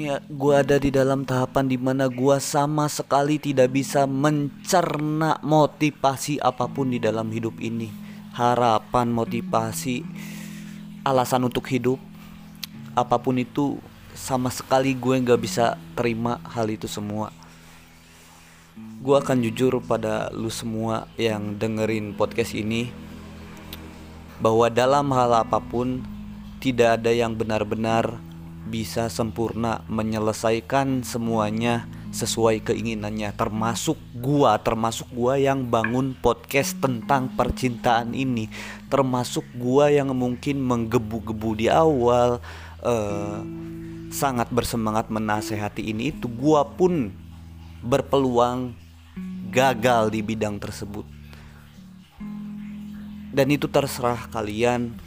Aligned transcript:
ini 0.00 0.16
gue 0.16 0.54
ada 0.56 0.80
di 0.80 0.88
dalam 0.88 1.28
tahapan 1.28 1.68
di 1.68 1.76
mana 1.76 2.08
gue 2.08 2.36
sama 2.40 2.88
sekali 2.88 3.36
tidak 3.36 3.68
bisa 3.68 4.08
mencerna 4.08 5.36
motivasi 5.44 6.40
apa 6.40 6.64
pun 6.72 6.88
di 6.88 6.96
dalam 6.96 7.28
hidup 7.28 7.60
ini. 7.60 7.92
Harapan 8.32 9.12
motivasi 9.12 10.00
alasan 11.04 11.44
untuk 11.44 11.68
hidup 11.68 12.00
apa 12.96 13.20
pun 13.20 13.36
itu 13.44 13.76
sama 14.16 14.48
sekali 14.48 14.96
gue 14.96 15.20
nggak 15.20 15.36
bisa 15.36 15.76
terima 15.92 16.40
hal 16.48 16.72
itu 16.72 16.88
semua. 16.88 17.28
Gue 19.04 19.20
akan 19.20 19.44
jujur 19.44 19.84
pada 19.84 20.32
lu 20.32 20.48
semua 20.48 21.12
yang 21.20 21.60
dengerin 21.60 22.16
podcast 22.16 22.56
ini 22.56 22.88
bahwa 24.40 24.72
dalam 24.72 25.12
hal 25.12 25.44
apa 25.44 25.60
pun 25.60 26.00
tidak 26.56 27.04
ada 27.04 27.12
yang 27.12 27.36
benar-benar 27.36 28.29
bisa 28.68 29.08
sempurna 29.08 29.80
menyelesaikan 29.88 31.00
semuanya 31.00 31.88
sesuai 32.10 32.66
keinginannya 32.66 33.30
termasuk 33.38 33.94
gua 34.18 34.58
termasuk 34.58 35.06
gua 35.14 35.38
yang 35.38 35.64
bangun 35.70 36.12
podcast 36.18 36.76
tentang 36.82 37.30
percintaan 37.32 38.12
ini. 38.12 38.50
Termasuk 38.90 39.46
gua 39.56 39.88
yang 39.88 40.10
mungkin 40.12 40.60
menggebu-gebu 40.60 41.50
di 41.56 41.66
awal 41.70 42.42
uh, 42.82 43.40
sangat 44.10 44.50
bersemangat 44.50 45.08
menasehati 45.08 45.86
ini. 45.86 46.10
Itu 46.10 46.26
gua 46.26 46.66
pun 46.66 47.14
berpeluang 47.80 48.74
gagal 49.50 50.12
di 50.12 50.20
bidang 50.20 50.58
tersebut. 50.58 51.06
Dan 53.30 53.46
itu 53.54 53.70
terserah 53.70 54.26
kalian 54.26 54.98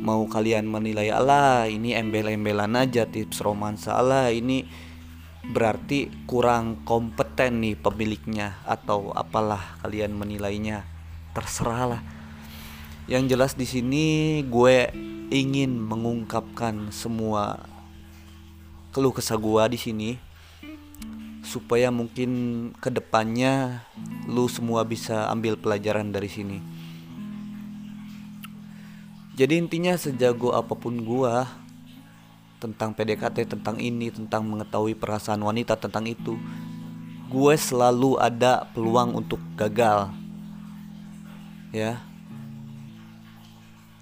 mau 0.00 0.24
kalian 0.26 0.64
menilai 0.64 1.12
Allah 1.12 1.68
ini 1.68 1.92
embel-embelan 1.92 2.74
aja 2.74 3.04
tips 3.04 3.44
romansa. 3.44 3.94
Allah 4.00 4.32
ini 4.32 4.64
berarti 5.40 6.08
kurang 6.24 6.84
kompeten 6.88 7.60
nih 7.60 7.76
pemiliknya 7.76 8.60
atau 8.64 9.12
apalah 9.12 9.78
kalian 9.84 10.16
menilainya. 10.16 10.88
Terserah 11.30 11.84
lah 11.86 12.02
yang 13.10 13.26
jelas 13.26 13.58
di 13.58 13.66
sini 13.66 14.38
gue 14.46 14.86
ingin 15.34 15.82
mengungkapkan 15.82 16.94
semua 16.94 17.58
keluh 18.94 19.10
kesah 19.10 19.34
gue 19.34 19.62
di 19.74 19.78
sini 19.82 20.10
supaya 21.42 21.90
mungkin 21.90 22.30
ke 22.78 22.86
depannya 22.86 23.82
lu 24.30 24.46
semua 24.46 24.86
bisa 24.86 25.26
ambil 25.26 25.58
pelajaran 25.58 26.14
dari 26.14 26.30
sini 26.30 26.62
jadi 29.40 29.56
intinya 29.56 29.96
sejago 29.96 30.52
apa 30.52 30.76
pun 30.76 31.00
gua 31.00 31.48
tentang 32.60 32.92
PDKT, 32.92 33.56
tentang 33.56 33.80
ini, 33.80 34.12
tentang 34.12 34.44
mengetahui 34.44 34.92
perasaan 34.92 35.40
wanita, 35.40 35.80
tentang 35.80 36.04
itu, 36.04 36.36
gue 37.32 37.54
selalu 37.56 38.20
ada 38.20 38.68
peluang 38.76 39.16
untuk 39.16 39.40
gagal. 39.56 40.12
Ya. 41.72 42.04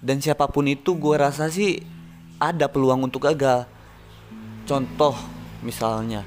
Dan 0.03 0.19
siapa 0.19 0.51
pun 0.51 0.67
itu 0.67 0.99
gue 0.99 1.15
rasa 1.15 1.47
sih 1.47 1.87
ada 2.43 2.67
peluang 2.67 3.07
untuk 3.07 3.31
gagal. 3.31 3.71
Contoh 4.67 5.15
misalnya, 5.63 6.27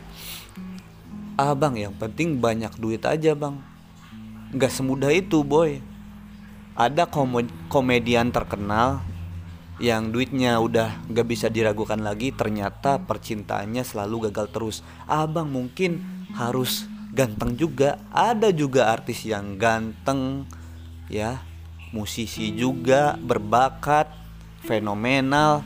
abang 1.36 1.76
ah, 1.76 1.84
yang 1.84 1.96
penting 2.00 2.40
banyak 2.40 2.72
duit 2.80 3.04
aja 3.04 3.36
bang. 3.36 3.60
Gak 4.56 4.72
semudah 4.72 5.12
itu 5.12 5.44
boy 5.44 5.91
ada 6.76 7.08
komedian 7.68 8.32
terkenal 8.32 9.04
yang 9.82 10.14
duitnya 10.14 10.62
udah 10.62 11.10
gak 11.10 11.28
bisa 11.28 11.50
diragukan 11.50 11.98
lagi 12.00 12.30
ternyata 12.30 13.02
percintaannya 13.02 13.82
selalu 13.82 14.30
gagal 14.30 14.48
terus. 14.54 14.78
Abang 15.10 15.50
mungkin 15.50 16.06
harus 16.38 16.86
ganteng 17.12 17.58
juga. 17.58 17.98
Ada 18.14 18.54
juga 18.54 18.94
artis 18.94 19.26
yang 19.26 19.58
ganteng 19.58 20.46
ya. 21.10 21.42
Musisi 21.92 22.56
juga 22.56 23.20
berbakat 23.20 24.08
fenomenal. 24.64 25.66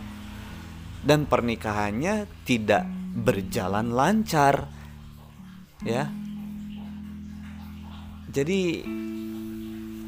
Dan 1.05 1.29
pernikahannya 1.29 2.25
tidak 2.49 2.89
berjalan 3.13 3.93
lancar 3.93 4.65
ya. 5.85 6.09
Jadi 8.33 8.81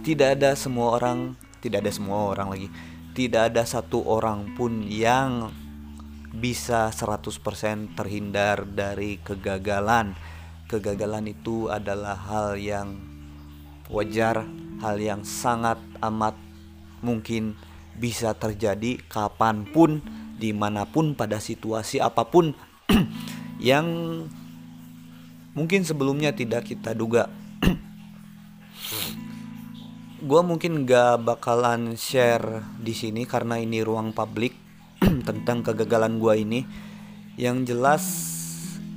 tidak 0.07 0.39
ada 0.39 0.55
semua 0.55 0.95
orang 0.95 1.35
tidak 1.67 1.83
ada 1.83 1.91
semua 1.91 2.31
orang 2.31 2.47
lagi. 2.53 2.69
Tidak 3.11 3.51
ada 3.51 3.65
satu 3.65 4.05
orang 4.05 4.53
pun 4.55 4.85
yang 4.85 5.49
bisa 6.31 6.93
100% 6.93 7.97
terhindar 7.97 8.63
dari 8.63 9.17
kegagalan. 9.19 10.13
Kegagalan 10.69 11.27
itu 11.27 11.67
adalah 11.67 12.15
hal 12.15 12.55
yang 12.55 13.01
wajar 13.91 14.47
hal 14.83 14.99
yang 14.99 15.23
sangat 15.23 15.79
amat 16.03 16.35
mungkin 17.01 17.55
bisa 17.97 18.35
terjadi 18.35 18.99
kapan 19.09 19.65
pun 19.65 20.03
di 20.37 20.53
mana 20.53 20.85
pun 20.85 21.17
pada 21.17 21.41
situasi 21.41 21.97
apa 21.97 22.27
pun 22.27 22.53
yang 23.63 23.87
mungkin 25.55 25.81
sebelumnya 25.81 26.35
tidak 26.35 26.69
kita 26.69 26.93
duga 26.93 27.31
gue 30.17 30.41
mungkin 30.41 30.89
gak 30.89 31.21
bakalan 31.21 31.93
share 31.93 32.65
di 32.81 32.97
sini 32.97 33.29
karena 33.29 33.61
ini 33.61 33.85
ruang 33.85 34.17
publik 34.17 34.57
tentang 35.29 35.61
kegagalan 35.61 36.17
gue 36.17 36.33
ini. 36.41 36.61
Yang 37.37 37.57
jelas 37.69 38.03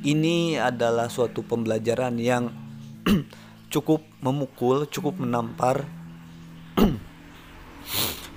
ini 0.00 0.56
adalah 0.56 1.12
suatu 1.12 1.44
pembelajaran 1.44 2.16
yang 2.16 2.48
cukup 3.72 4.00
memukul, 4.24 4.88
cukup 4.88 5.20
menampar, 5.20 5.84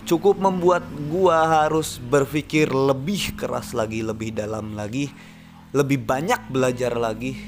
cukup 0.10 0.36
membuat 0.44 0.84
gue 1.08 1.38
harus 1.40 2.04
berpikir 2.04 2.68
lebih 2.68 3.40
keras 3.40 3.72
lagi, 3.72 4.04
lebih 4.04 4.36
dalam 4.36 4.76
lagi, 4.76 5.08
lebih 5.72 6.04
banyak 6.04 6.52
belajar 6.52 7.00
lagi 7.00 7.40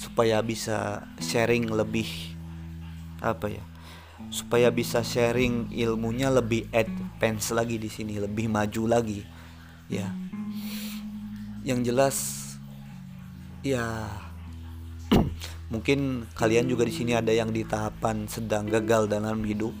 supaya 0.00 0.40
bisa 0.40 1.04
sharing 1.20 1.68
lebih 1.68 2.08
apa 3.18 3.50
ya 3.50 3.77
supaya 4.28 4.68
bisa 4.68 5.00
sharing 5.00 5.72
ilmunya 5.72 6.28
lebih 6.28 6.68
advance 6.74 7.54
lagi 7.54 7.80
di 7.80 7.88
sini, 7.88 8.20
lebih 8.20 8.50
maju 8.52 8.82
lagi. 8.84 9.24
Ya. 9.88 10.12
Yang 11.64 11.80
jelas 11.92 12.16
ya 13.64 14.08
mungkin 15.72 16.28
kalian 16.36 16.68
juga 16.68 16.84
di 16.84 16.94
sini 16.94 17.12
ada 17.16 17.32
yang 17.32 17.52
di 17.52 17.64
tahapan 17.64 18.28
sedang 18.28 18.68
gagal 18.68 19.08
dalam 19.08 19.40
hidup, 19.44 19.72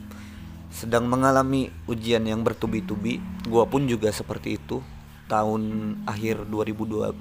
sedang 0.72 1.04
mengalami 1.08 1.68
ujian 1.84 2.24
yang 2.24 2.40
bertubi-tubi. 2.40 3.20
Gua 3.44 3.68
pun 3.68 3.84
juga 3.84 4.08
seperti 4.12 4.56
itu. 4.56 4.80
Tahun 5.28 5.62
akhir 6.08 6.48
2022 6.48 7.12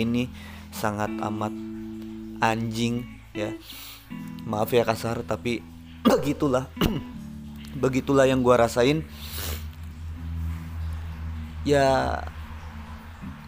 ini 0.00 0.32
sangat 0.72 1.12
amat 1.20 1.52
anjing 2.40 3.04
ya. 3.36 3.52
Maaf 4.48 4.72
ya 4.72 4.82
kasar 4.82 5.20
tapi 5.28 5.60
begitulah. 6.08 6.68
Begitulah 7.80 8.26
yang 8.26 8.42
gue 8.42 8.54
rasain. 8.56 9.06
Ya 11.62 12.18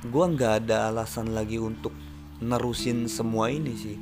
gue 0.02 0.24
nggak 0.34 0.66
ada 0.66 0.92
alasan 0.92 1.34
lagi 1.34 1.58
untuk 1.58 1.94
nerusin 2.42 3.06
semua 3.06 3.48
ini 3.50 3.72
sih. 3.74 3.98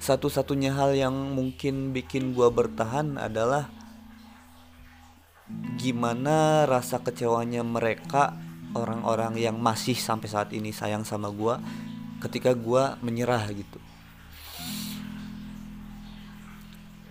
Satu-satunya 0.00 0.72
hal 0.72 0.96
yang 0.96 1.14
mungkin 1.36 1.92
bikin 1.92 2.32
gue 2.32 2.48
bertahan 2.48 3.20
adalah 3.20 3.68
gimana 5.76 6.64
rasa 6.64 7.02
kecewanya 7.02 7.66
mereka 7.66 8.38
orang-orang 8.74 9.34
yang 9.36 9.58
masih 9.58 9.98
sampai 9.98 10.28
saat 10.30 10.50
ini 10.54 10.70
sayang 10.70 11.02
sama 11.02 11.28
gue 11.34 11.58
ketika 12.22 12.54
gue 12.54 12.82
menyerah 13.02 13.50
gitu 13.50 13.82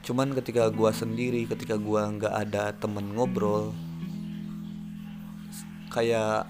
cuman 0.09 0.33
ketika 0.33 0.73
gua 0.73 0.89
sendiri 0.89 1.45
ketika 1.45 1.77
gua 1.77 2.09
nggak 2.09 2.33
ada 2.33 2.73
temen 2.73 3.13
ngobrol 3.13 3.77
kayak 5.93 6.49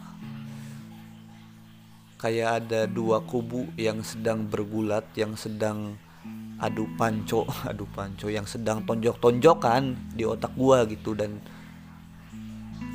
kayak 2.19 2.63
ada 2.63 2.83
dua 2.83 3.23
kubu 3.23 3.67
yang 3.79 4.03
sedang 4.03 4.44
bergulat 4.44 5.07
yang 5.15 5.39
sedang 5.39 5.95
adu 6.59 6.83
panco 7.00 7.47
adu 7.71 7.88
panco 7.95 8.27
yang 8.27 8.44
sedang 8.44 8.83
tonjok-tonjokan 8.83 9.95
di 10.13 10.27
otak 10.27 10.51
gua 10.59 10.83
gitu. 10.83 11.15
Dan 11.15 11.39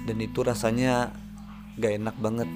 dan 0.04 0.16
itu 0.20 0.44
rasanya 0.44 1.16
gak 1.80 1.96
enak 1.96 2.16
banget. 2.20 2.48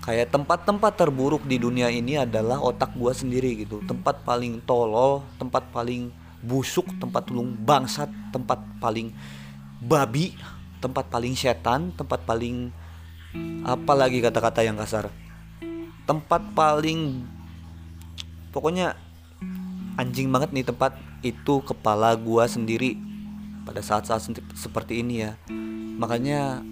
Kayak 0.00 0.32
tempat-tempat 0.32 0.92
terburuk 0.96 1.44
di 1.44 1.60
dunia 1.60 1.92
ini 1.92 2.16
adalah 2.16 2.64
otak 2.64 2.96
gua 2.96 3.12
sendiri 3.12 3.60
gitu. 3.60 3.84
Tempat 3.84 4.24
paling 4.24 4.64
tolol 4.64 5.20
tempat 5.36 5.68
paling 5.68 6.08
busuk, 6.46 6.86
tempat 7.02 7.26
tulung 7.26 7.58
bangsat, 7.58 8.08
tempat 8.30 8.62
paling 8.78 9.10
babi, 9.82 10.38
tempat 10.78 11.10
paling 11.10 11.34
setan, 11.34 11.90
tempat 11.98 12.22
paling 12.22 12.70
apalagi 13.66 14.22
kata-kata 14.22 14.62
yang 14.62 14.78
kasar? 14.78 15.10
Tempat 16.06 16.54
paling 16.54 17.26
pokoknya 18.54 18.94
anjing 19.98 20.30
banget 20.30 20.54
nih 20.54 20.64
tempat 20.64 20.94
itu 21.26 21.60
kepala 21.66 22.14
gua 22.14 22.46
sendiri 22.46 22.94
pada 23.66 23.82
saat-saat 23.82 24.30
seperti 24.54 25.02
ini 25.02 25.26
ya. 25.26 25.34
Makanya 25.98 26.62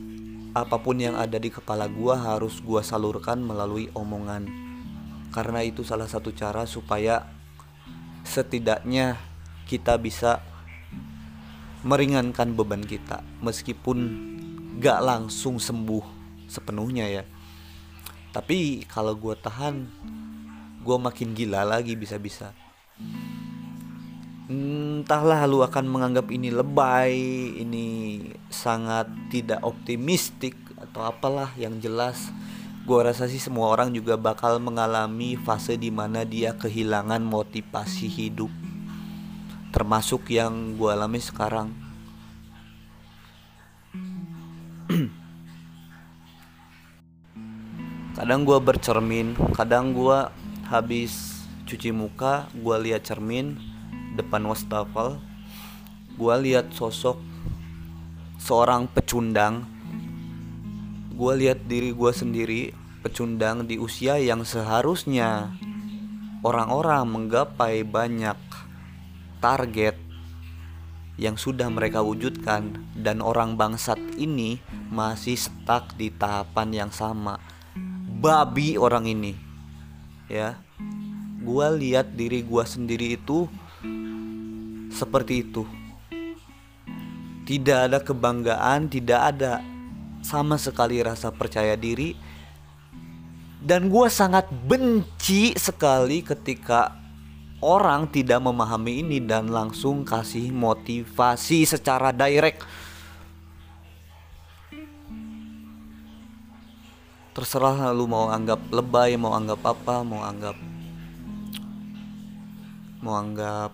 apa 0.55 0.79
pun 0.79 1.03
yang 1.03 1.19
ada 1.19 1.35
di 1.35 1.51
kepala 1.51 1.91
gua 1.91 2.15
harus 2.15 2.63
gua 2.63 2.87
salurkan 2.87 3.43
melalui 3.43 3.91
omongan. 3.91 4.47
Karena 5.35 5.67
itu 5.67 5.83
salah 5.83 6.07
satu 6.07 6.31
cara 6.31 6.63
supaya 6.63 7.27
setidaknya 8.23 9.34
kita 9.65 9.97
bisa 9.97 10.45
meringankan 11.85 12.57
beban 12.57 12.81
kita 12.81 13.21
meskipun 13.45 13.99
gak 14.81 15.05
langsung 15.05 15.61
sembuh 15.61 16.05
sepenuhnya 16.49 17.07
ya. 17.09 17.25
Tapi 18.33 18.83
kalau 18.89 19.15
gue 19.15 19.37
tahan 19.39 19.85
gue 20.85 20.97
makin 21.01 21.37
gila 21.37 21.63
lagi 21.65 21.95
bisa-bisa. 21.95 22.53
Entahlah 24.45 25.49
lu 25.49 25.65
akan 25.65 25.89
menganggap 25.89 26.29
ini 26.29 26.53
lebay, 26.53 27.17
ini 27.65 27.87
sangat 28.53 29.09
tidak 29.33 29.65
optimistik 29.65 30.53
atau 30.77 31.09
apalah 31.09 31.49
yang 31.57 31.81
jelas. 31.81 32.29
Gue 32.85 33.01
rasa 33.01 33.25
sih 33.25 33.41
semua 33.41 33.73
orang 33.73 33.97
juga 33.97 34.21
bakal 34.21 34.61
mengalami 34.61 35.41
fase 35.41 35.81
di 35.81 35.89
mana 35.89 36.29
dia 36.29 36.53
kehilangan 36.53 37.25
motivasi 37.25 38.05
hidup 38.13 38.53
termasuk 39.75 40.31
yang 40.31 40.79
gue 40.79 40.87
alami 40.87 41.19
sekarang. 41.19 41.75
Kadang 48.15 48.47
gue 48.47 48.59
bercermin 48.63 49.35
kadang 49.59 49.91
gue 49.91 50.19
habis 50.71 51.43
cuci 51.67 51.91
muka 51.91 52.47
gue 52.55 52.77
lihat 52.87 53.03
cermin 53.11 53.59
depan 54.15 54.47
wastafel 54.47 55.19
gue 56.15 56.35
lihat 56.47 56.71
sosok 56.71 57.19
seorang 58.39 58.87
pecundang 58.87 59.67
gue 61.11 61.33
lihat 61.35 61.67
diri 61.67 61.91
gue 61.91 62.13
sendiri 62.15 62.63
pecundang 63.03 63.67
di 63.67 63.83
usia 63.83 64.23
yang 64.23 64.47
seharusnya 64.47 65.51
orang-orang 66.47 67.03
menggapai 67.11 67.83
banyak 67.83 68.54
target 69.45 70.01
yang 71.21 71.37
sudah 71.37 71.69
mereka 71.69 72.01
wujudkan 72.01 72.81
dan 72.97 73.21
orang 73.21 73.61
bangsat 73.61 74.01
ini 74.17 74.57
masih 74.89 75.37
stuck 75.37 75.93
di 76.01 76.09
tahapan 76.09 76.73
yang 76.73 76.91
sama 76.91 77.37
babi 78.25 78.81
orang 78.81 79.05
ini 79.05 79.37
ya 80.33 80.57
gue 81.45 81.67
lihat 81.77 82.17
diri 82.17 82.41
gue 82.41 82.65
sendiri 82.65 83.21
itu 83.21 83.45
seperti 84.95 85.43
itu. 85.43 85.67
Tidak 87.45 87.79
ada 87.91 87.99
kebanggaan, 88.01 88.89
tidak 88.89 89.21
ada 89.35 89.61
sama 90.25 90.57
sekali 90.57 91.03
rasa 91.03 91.35
percaya 91.35 91.75
diri. 91.75 92.17
Dan 93.61 93.91
gue 93.93 94.07
sangat 94.09 94.49
benci 94.49 95.53
sekali 95.59 96.25
ketika 96.25 97.04
orang 97.65 98.05
tidak 98.13 98.45
memahami 98.45 99.01
ini 99.01 99.25
dan 99.25 99.49
langsung 99.49 100.05
kasih 100.05 100.53
motivasi 100.53 101.65
secara 101.65 102.13
direct. 102.13 102.61
Terserah 107.33 107.91
lu 107.97 108.05
mau 108.05 108.29
anggap 108.29 108.61
lebay, 108.69 109.17
mau 109.17 109.33
anggap 109.33 109.65
apa, 109.65 110.05
mau 110.05 110.21
anggap 110.21 110.55
mau 113.05 113.21
anggap 113.21 113.69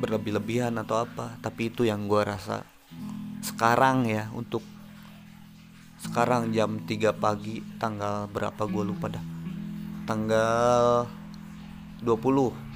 berlebih-lebihan 0.00 0.72
atau 0.80 1.04
apa 1.04 1.36
tapi 1.44 1.68
itu 1.68 1.84
yang 1.84 2.08
gue 2.08 2.24
rasa 2.24 2.64
sekarang 3.44 4.08
ya 4.08 4.32
untuk 4.32 4.64
sekarang 6.00 6.48
jam 6.56 6.80
3 6.88 7.12
pagi 7.12 7.60
tanggal 7.76 8.24
berapa 8.32 8.64
gue 8.64 8.84
lupa 8.88 9.12
dah 9.12 9.24
tanggal 10.08 11.04
20 12.00 12.69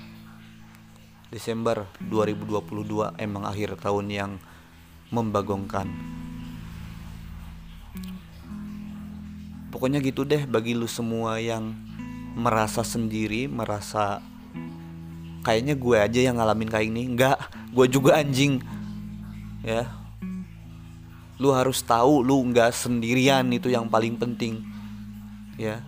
Desember 1.34 1.90
2022 1.98 3.18
emang 3.18 3.42
akhir 3.42 3.82
tahun 3.82 4.06
yang 4.06 4.30
membagongkan. 5.10 5.90
Pokoknya 9.74 9.98
gitu 9.98 10.22
deh 10.22 10.46
bagi 10.46 10.78
lu 10.78 10.86
semua 10.86 11.42
yang 11.42 11.74
merasa 12.38 12.86
sendiri 12.86 13.50
merasa 13.50 14.22
kayaknya 15.42 15.74
gue 15.74 15.96
aja 15.98 16.20
yang 16.22 16.38
ngalamin 16.38 16.70
kayak 16.70 16.86
ini. 16.86 17.02
Enggak 17.10 17.42
gue 17.74 17.86
juga 17.90 18.22
anjing. 18.22 18.62
Ya. 19.66 19.90
Lu 21.42 21.50
harus 21.50 21.82
tahu 21.82 22.22
lu 22.22 22.38
nggak 22.46 22.70
sendirian 22.70 23.50
itu 23.50 23.74
yang 23.74 23.90
paling 23.90 24.14
penting. 24.14 24.62
Ya. 25.58 25.82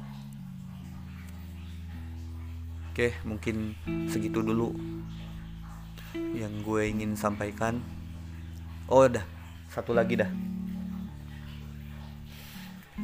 Oke 2.91 3.15
mungkin 3.23 3.79
segitu 4.11 4.43
dulu 4.43 4.75
yang 6.37 6.53
gue 6.63 6.83
ingin 6.89 7.17
sampaikan 7.17 7.81
oh 8.89 9.07
udah 9.07 9.25
satu 9.73 9.93
lagi 9.97 10.21
dah 10.21 10.31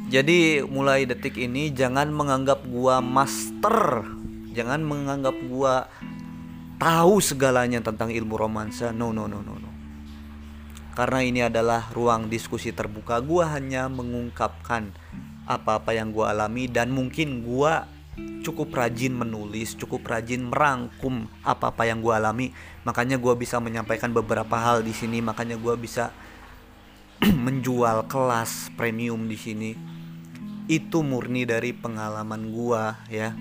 jadi 0.08 0.64
mulai 0.64 1.04
detik 1.04 1.36
ini 1.36 1.68
jangan 1.68 2.08
menganggap 2.08 2.64
gua 2.64 3.04
master 3.04 4.08
jangan 4.56 4.80
menganggap 4.80 5.36
gua 5.48 5.84
tahu 6.82 7.22
segalanya 7.22 7.78
tentang 7.78 8.10
ilmu 8.10 8.34
romansa. 8.34 8.90
No, 8.90 9.14
no, 9.14 9.30
no, 9.30 9.38
no, 9.38 9.54
no. 9.54 9.70
Karena 10.98 11.22
ini 11.22 11.40
adalah 11.46 11.88
ruang 11.94 12.26
diskusi 12.26 12.74
terbuka. 12.74 13.22
Gua 13.22 13.54
hanya 13.54 13.86
mengungkapkan 13.86 14.90
apa-apa 15.46 15.94
yang 15.94 16.10
gua 16.10 16.34
alami 16.34 16.66
dan 16.66 16.90
mungkin 16.90 17.46
gua 17.46 17.86
cukup 18.44 18.74
rajin 18.74 19.14
menulis, 19.16 19.78
cukup 19.78 20.04
rajin 20.04 20.48
merangkum 20.48 21.30
apa-apa 21.46 21.88
yang 21.88 22.04
gua 22.04 22.20
alami. 22.20 22.52
Makanya 22.84 23.16
gua 23.16 23.38
bisa 23.38 23.62
menyampaikan 23.62 24.12
beberapa 24.12 24.58
hal 24.58 24.84
di 24.84 24.92
sini. 24.92 25.24
Makanya 25.24 25.56
gua 25.56 25.78
bisa 25.78 26.12
menjual 27.46 28.08
kelas 28.10 28.72
premium 28.74 29.24
di 29.30 29.38
sini. 29.38 29.70
Itu 30.68 31.02
murni 31.02 31.48
dari 31.48 31.72
pengalaman 31.74 32.52
gua 32.52 32.96
ya 33.10 33.34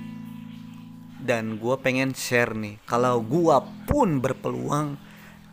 dan 1.22 1.62
gue 1.62 1.76
pengen 1.78 2.18
share 2.18 2.58
nih 2.58 2.82
kalau 2.90 3.22
gue 3.22 3.58
pun 3.86 4.18
berpeluang 4.18 4.98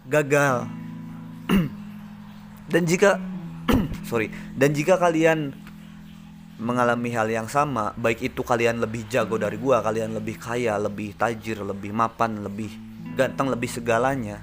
gagal 0.08 0.64
dan 2.72 2.82
jika 2.88 3.20
sorry 4.08 4.32
dan 4.56 4.72
jika 4.72 4.96
kalian 4.96 5.52
mengalami 6.58 7.14
hal 7.14 7.30
yang 7.30 7.46
sama 7.46 7.94
baik 7.94 8.34
itu 8.34 8.42
kalian 8.42 8.82
lebih 8.82 9.06
jago 9.06 9.38
dari 9.38 9.56
gue 9.56 9.76
kalian 9.78 10.18
lebih 10.18 10.36
kaya 10.42 10.74
lebih 10.74 11.14
tajir 11.14 11.62
lebih 11.62 11.94
mapan 11.94 12.42
lebih 12.42 12.70
ganteng 13.14 13.50
lebih 13.54 13.70
segalanya 13.70 14.42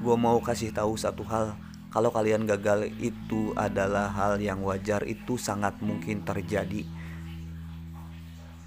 gue 0.00 0.16
mau 0.16 0.40
kasih 0.40 0.72
tahu 0.72 0.96
satu 0.96 1.22
hal. 1.28 1.52
Kalau 1.92 2.08
kalian 2.08 2.48
gagal 2.48 2.88
itu 3.02 3.52
adalah 3.58 4.08
hal 4.14 4.40
yang 4.40 4.64
wajar 4.64 5.04
itu 5.04 5.36
sangat 5.36 5.76
mungkin 5.84 6.24
terjadi. 6.24 6.86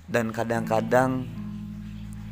Dan 0.05 0.29
kadang-kadang 0.29 1.25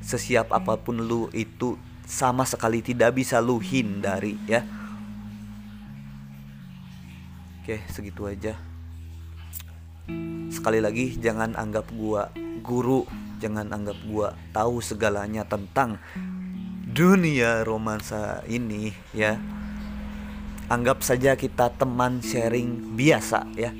sesiap 0.05 0.53
apa 0.53 0.77
pun 0.77 1.01
lu 1.01 1.31
itu 1.33 1.79
sama 2.05 2.45
sekali 2.45 2.83
tidak 2.85 3.17
bisa 3.17 3.41
lu 3.41 3.57
hindari 3.57 4.37
ya. 4.45 4.61
Oke 7.61 7.81
segitu 7.93 8.27
aja 8.27 8.70
sekali 10.51 10.79
lagi 10.79 11.17
jangan 11.17 11.53
anggap 11.57 11.89
gua 11.93 12.29
guru 12.61 13.05
jangan 13.41 13.69
anggap 13.73 13.97
gua 14.05 14.33
tahu 14.53 14.79
segalanya 14.81 15.45
tentang 15.45 15.97
dunia 16.91 17.63
romansa 17.63 18.43
ini 18.47 18.91
ya. 19.15 19.39
Anggap 20.71 21.03
saja 21.03 21.35
kita 21.35 21.67
teman 21.75 22.23
sharing 22.23 22.95
biasa 22.95 23.43
ya 23.59 23.75